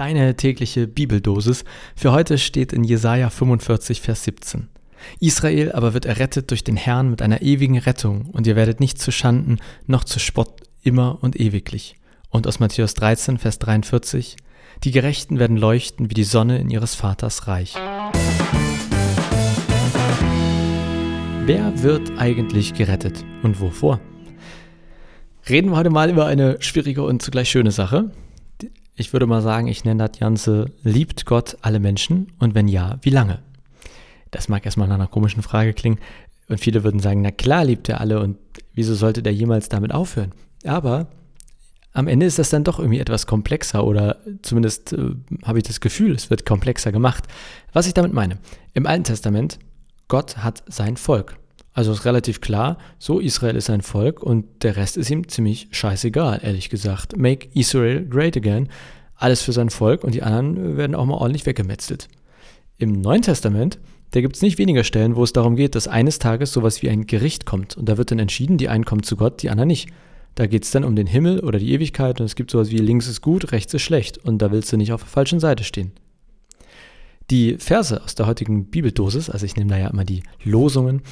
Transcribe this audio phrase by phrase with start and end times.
[0.00, 1.62] Deine tägliche Bibeldosis
[1.94, 4.70] für heute steht in Jesaja 45, Vers 17.
[5.20, 8.98] Israel aber wird errettet durch den Herrn mit einer ewigen Rettung, und ihr werdet nicht
[8.98, 11.96] zu Schanden noch zu Spott immer und ewiglich.
[12.30, 14.36] Und aus Matthäus 13, Vers 43.
[14.84, 17.74] Die Gerechten werden leuchten wie die Sonne in ihres Vaters Reich.
[21.44, 24.00] Wer wird eigentlich gerettet und wovor?
[25.46, 28.10] Reden wir heute mal über eine schwierige und zugleich schöne Sache.
[29.00, 32.98] Ich würde mal sagen, ich nenne das Ganze, liebt Gott alle Menschen und wenn ja,
[33.00, 33.38] wie lange?
[34.30, 35.98] Das mag erstmal nach einer komischen Frage klingen
[36.50, 38.36] und viele würden sagen, na klar liebt er alle und
[38.74, 40.32] wieso sollte der jemals damit aufhören?
[40.66, 41.06] Aber
[41.94, 45.14] am Ende ist das dann doch irgendwie etwas komplexer oder zumindest äh,
[45.44, 47.24] habe ich das Gefühl, es wird komplexer gemacht.
[47.72, 48.36] Was ich damit meine,
[48.74, 49.58] im Alten Testament,
[50.08, 51.38] Gott hat sein Volk.
[51.72, 55.68] Also ist relativ klar, so Israel ist ein Volk und der Rest ist ihm ziemlich
[55.70, 57.16] scheißegal, ehrlich gesagt.
[57.16, 58.68] Make Israel great again.
[59.14, 62.08] Alles für sein Volk und die anderen werden auch mal ordentlich weggemetzelt.
[62.78, 63.78] Im Neuen Testament,
[64.10, 66.88] da gibt es nicht weniger Stellen, wo es darum geht, dass eines Tages sowas wie
[66.88, 67.76] ein Gericht kommt.
[67.76, 69.90] Und da wird dann entschieden, die einen kommen zu Gott, die anderen nicht.
[70.34, 72.78] Da geht es dann um den Himmel oder die Ewigkeit und es gibt sowas wie
[72.78, 74.18] links ist gut, rechts ist schlecht.
[74.18, 75.92] Und da willst du nicht auf der falschen Seite stehen.
[77.30, 81.02] Die Verse aus der heutigen Bibeldosis, also ich nehme da ja immer die Losungen,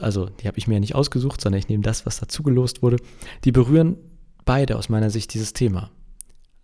[0.00, 2.82] also die habe ich mir ja nicht ausgesucht, sondern ich nehme das, was dazu gelost
[2.82, 2.98] wurde,
[3.44, 3.96] die berühren
[4.44, 5.90] beide aus meiner Sicht dieses Thema.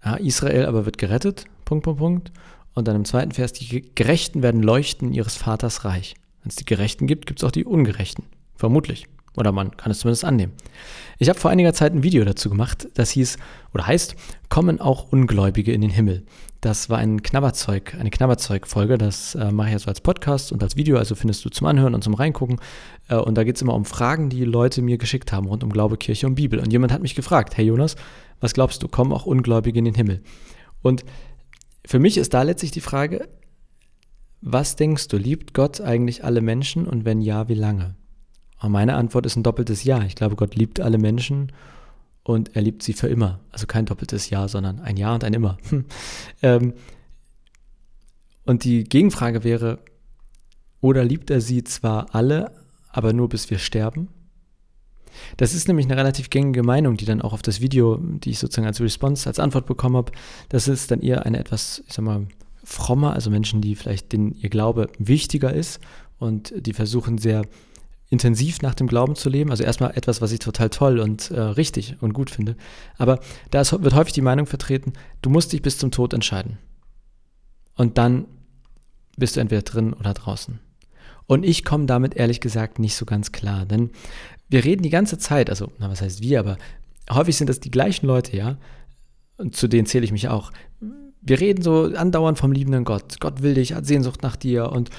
[0.04, 2.32] Ja, Israel aber wird gerettet, Punkt, Punkt, Punkt.
[2.74, 6.14] Und dann im zweiten Vers, die Gerechten werden leuchten in ihres Vaters Reich.
[6.42, 8.24] Wenn es die Gerechten gibt, gibt es auch die Ungerechten.
[8.56, 9.06] Vermutlich.
[9.36, 10.52] Oder man kann es zumindest annehmen.
[11.18, 13.36] Ich habe vor einiger Zeit ein Video dazu gemacht, das hieß
[13.72, 14.14] oder heißt,
[14.48, 16.24] kommen auch Ungläubige in den Himmel.
[16.64, 18.96] Das war ein Knabberzeug, eine Knabberzeug-Folge.
[18.96, 21.94] Das äh, mache ich also als Podcast und als Video, also findest du zum Anhören
[21.94, 22.58] und zum Reingucken.
[23.10, 25.68] Äh, und da geht es immer um Fragen, die Leute mir geschickt haben rund um
[25.68, 26.58] Glaube, Kirche und Bibel.
[26.58, 27.96] Und jemand hat mich gefragt, hey Jonas,
[28.40, 30.22] was glaubst du, kommen auch Ungläubige in den Himmel?
[30.80, 31.04] Und
[31.84, 33.28] für mich ist da letztlich die Frage,
[34.40, 37.94] was denkst du, liebt Gott eigentlich alle Menschen und wenn ja, wie lange?
[38.62, 40.02] Und meine Antwort ist ein doppeltes Ja.
[40.04, 41.52] Ich glaube, Gott liebt alle Menschen
[42.24, 43.40] und er liebt sie für immer.
[43.52, 45.58] Also kein doppeltes Ja, sondern ein Ja und ein Immer.
[46.42, 46.72] ähm,
[48.44, 49.78] und die Gegenfrage wäre,
[50.80, 52.50] oder liebt er sie zwar alle,
[52.90, 54.08] aber nur bis wir sterben?
[55.36, 58.38] Das ist nämlich eine relativ gängige Meinung, die dann auch auf das Video, die ich
[58.38, 60.12] sozusagen als Response, als Antwort bekommen habe,
[60.48, 62.26] das ist dann eher eine etwas, ich sag mal,
[62.64, 65.80] frommer, also Menschen, die vielleicht denen ihr Glaube wichtiger ist
[66.18, 67.42] und die versuchen sehr
[68.14, 69.50] intensiv nach dem Glauben zu leben.
[69.50, 72.56] Also erstmal etwas, was ich total toll und äh, richtig und gut finde.
[72.96, 73.20] Aber
[73.50, 76.58] da ist, wird häufig die Meinung vertreten, du musst dich bis zum Tod entscheiden.
[77.76, 78.26] Und dann
[79.16, 80.60] bist du entweder drin oder draußen.
[81.26, 83.66] Und ich komme damit ehrlich gesagt nicht so ganz klar.
[83.66, 83.90] Denn
[84.48, 86.56] wir reden die ganze Zeit, also, na, was heißt wir, aber
[87.10, 88.58] häufig sind das die gleichen Leute, ja.
[89.36, 90.52] Und zu denen zähle ich mich auch.
[91.20, 93.18] Wir reden so andauernd vom liebenden Gott.
[93.18, 94.90] Gott will dich, hat Sehnsucht nach dir und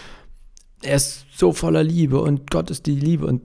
[0.81, 3.41] er ist so voller Liebe und Gott ist die Liebe und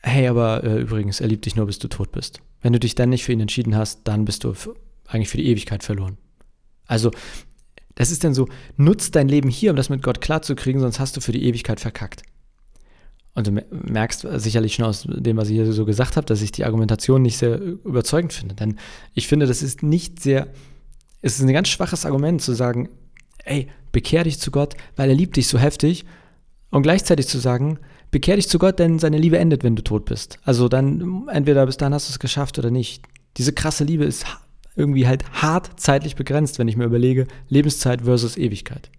[0.00, 2.40] hey, aber äh, übrigens, er liebt dich nur, bis du tot bist.
[2.60, 4.54] Wenn du dich dann nicht für ihn entschieden hast, dann bist du
[5.06, 6.16] eigentlich für die Ewigkeit verloren.
[6.86, 7.10] Also,
[7.94, 11.16] das ist dann so, nutzt dein Leben hier, um das mit Gott klarzukriegen, sonst hast
[11.16, 12.22] du für die Ewigkeit verkackt.
[13.34, 16.50] Und du merkst sicherlich schon aus dem, was ich hier so gesagt habe, dass ich
[16.50, 18.54] die Argumentation nicht sehr überzeugend finde.
[18.54, 18.78] Denn
[19.14, 20.48] ich finde, das ist nicht sehr,
[21.22, 22.88] es ist ein ganz schwaches Argument zu sagen,
[23.48, 26.04] ey, bekehr dich zu Gott, weil er liebt dich so heftig.
[26.70, 27.78] Und gleichzeitig zu sagen,
[28.10, 30.38] bekehr dich zu Gott, denn seine Liebe endet, wenn du tot bist.
[30.44, 33.02] Also dann, entweder bis dann hast du es geschafft oder nicht.
[33.36, 34.26] Diese krasse Liebe ist
[34.76, 38.90] irgendwie halt hart zeitlich begrenzt, wenn ich mir überlege, Lebenszeit versus Ewigkeit.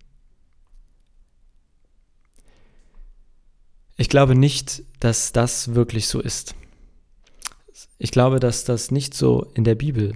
[3.96, 6.56] Ich glaube nicht, dass das wirklich so ist.
[7.98, 10.14] Ich glaube, dass das nicht so in der Bibel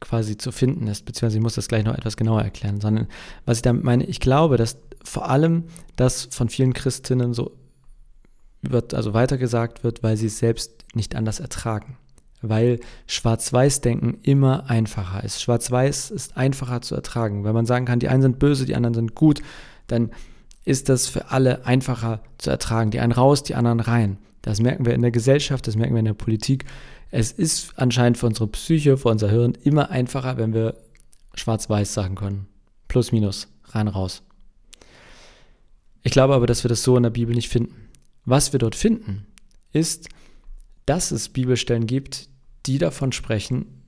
[0.00, 3.08] quasi zu finden ist, beziehungsweise ich muss das gleich noch etwas genauer erklären, sondern
[3.44, 5.64] was ich damit meine, ich glaube, dass vor allem
[5.96, 7.52] das von vielen Christinnen so
[8.62, 11.96] wird, also weitergesagt wird, weil sie es selbst nicht anders ertragen.
[12.40, 15.42] Weil Schwarz-Weiß-Denken immer einfacher ist.
[15.42, 17.42] Schwarz-Weiß ist einfacher zu ertragen.
[17.42, 19.42] Weil man sagen kann, die einen sind böse, die anderen sind gut,
[19.88, 20.10] dann
[20.64, 22.90] ist das für alle einfacher zu ertragen.
[22.90, 24.18] Die einen raus, die anderen rein.
[24.42, 26.64] Das merken wir in der Gesellschaft, das merken wir in der Politik.
[27.10, 30.76] Es ist anscheinend für unsere Psyche, für unser Hirn immer einfacher, wenn wir
[31.34, 32.46] schwarz-weiß sagen können.
[32.86, 34.22] Plus, minus, rein, raus.
[36.02, 37.88] Ich glaube aber, dass wir das so in der Bibel nicht finden.
[38.24, 39.26] Was wir dort finden,
[39.72, 40.08] ist,
[40.86, 42.28] dass es Bibelstellen gibt,
[42.66, 43.82] die davon sprechen,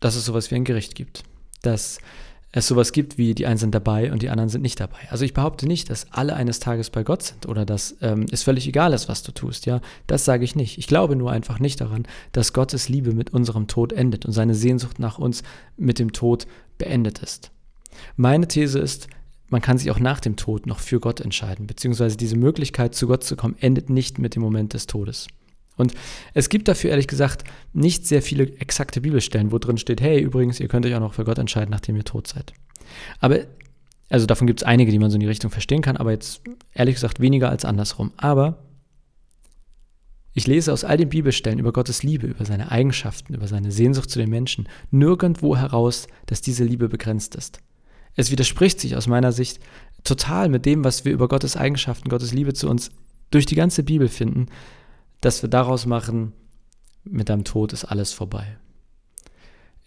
[0.00, 1.24] dass es sowas wie ein Gericht gibt.
[1.62, 1.98] Dass
[2.52, 4.98] es sowas gibt wie die einen sind dabei und die anderen sind nicht dabei.
[5.10, 8.44] Also ich behaupte nicht, dass alle eines Tages bei Gott sind oder dass ähm, es
[8.44, 9.66] völlig egal ist, was du tust.
[9.66, 10.78] Ja, das sage ich nicht.
[10.78, 14.54] Ich glaube nur einfach nicht daran, dass Gottes Liebe mit unserem Tod endet und seine
[14.54, 15.42] Sehnsucht nach uns
[15.76, 16.46] mit dem Tod
[16.78, 17.50] beendet ist.
[18.16, 19.08] Meine These ist,
[19.48, 23.06] man kann sich auch nach dem Tod noch für Gott entscheiden, beziehungsweise diese Möglichkeit, zu
[23.06, 25.28] Gott zu kommen, endet nicht mit dem Moment des Todes.
[25.76, 25.94] Und
[26.34, 30.58] es gibt dafür ehrlich gesagt nicht sehr viele exakte Bibelstellen, wo drin steht, hey, übrigens,
[30.60, 32.52] ihr könnt euch auch noch für Gott entscheiden, nachdem ihr tot seid.
[33.20, 33.40] Aber,
[34.08, 36.40] also davon gibt es einige, die man so in die Richtung verstehen kann, aber jetzt
[36.72, 38.12] ehrlich gesagt weniger als andersrum.
[38.16, 38.58] Aber
[40.32, 44.10] ich lese aus all den Bibelstellen über Gottes Liebe, über seine Eigenschaften, über seine Sehnsucht
[44.10, 47.60] zu den Menschen nirgendwo heraus, dass diese Liebe begrenzt ist.
[48.16, 49.60] Es widerspricht sich aus meiner Sicht
[50.04, 52.90] total mit dem, was wir über Gottes Eigenschaften, Gottes Liebe zu uns
[53.30, 54.46] durch die ganze Bibel finden,
[55.20, 56.32] dass wir daraus machen,
[57.04, 58.58] mit deinem Tod ist alles vorbei.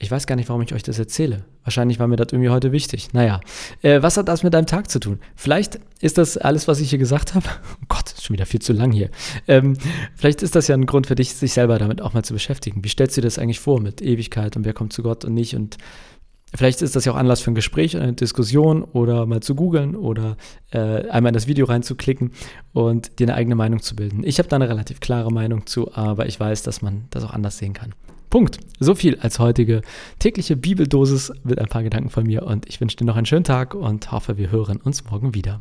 [0.01, 1.43] Ich weiß gar nicht, warum ich euch das erzähle.
[1.65, 3.11] Wahrscheinlich war mir das irgendwie heute wichtig.
[3.11, 3.41] Naja,
[3.81, 5.19] äh, was hat das mit deinem Tag zu tun?
[5.35, 7.45] Vielleicht ist das alles, was ich hier gesagt habe.
[7.81, 9.09] Oh Gott, ist schon wieder viel zu lang hier.
[9.47, 9.77] Ähm,
[10.15, 12.83] vielleicht ist das ja ein Grund für dich, sich selber damit auch mal zu beschäftigen.
[12.83, 15.33] Wie stellst du dir das eigentlich vor mit Ewigkeit und wer kommt zu Gott und
[15.33, 15.55] nicht?
[15.55, 15.77] Und
[16.55, 19.95] Vielleicht ist das ja auch Anlass für ein Gespräch, eine Diskussion oder mal zu googeln
[19.95, 20.35] oder
[20.71, 22.31] äh, einmal in das Video reinzuklicken
[22.73, 24.23] und dir eine eigene Meinung zu bilden.
[24.23, 27.33] Ich habe da eine relativ klare Meinung zu, aber ich weiß, dass man das auch
[27.33, 27.93] anders sehen kann.
[28.29, 28.59] Punkt.
[28.79, 29.81] So viel als heutige
[30.19, 33.43] tägliche Bibeldosis mit ein paar Gedanken von mir und ich wünsche dir noch einen schönen
[33.43, 35.59] Tag und hoffe, wir hören uns morgen wieder.